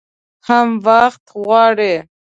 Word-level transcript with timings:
هم 0.47 0.67
وخت 0.85 1.23
غواړي. 1.45 1.93